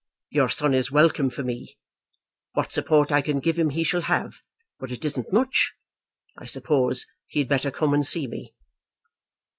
[0.31, 1.75] Your son is welcome for me.
[2.53, 4.41] What support I can give him he shall have,
[4.79, 5.75] but it isn't much.
[6.35, 8.55] I suppose he had better come and see me."